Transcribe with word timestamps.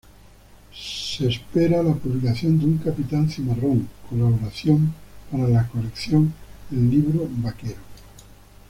Se 0.73 1.27
espera 1.27 1.83
la 1.83 1.93
publicación 1.93 2.57
de 2.57 2.65
"Un 2.65 2.79
capitán 2.79 3.29
cimarrón" 3.29 3.87
colaboración 4.09 4.91
para 5.31 5.47
la 5.47 5.67
colección 5.67 6.33
El_libro_vaquero. 6.71 7.77